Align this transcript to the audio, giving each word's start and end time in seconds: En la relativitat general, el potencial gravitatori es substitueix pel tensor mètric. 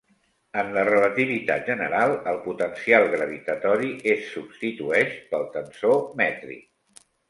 En 0.61 0.69
la 0.77 0.85
relativitat 0.87 1.69
general, 1.73 2.15
el 2.33 2.41
potencial 2.47 3.07
gravitatori 3.13 3.95
es 4.17 4.27
substitueix 4.33 5.17
pel 5.33 5.49
tensor 5.57 6.07
mètric. 6.27 6.71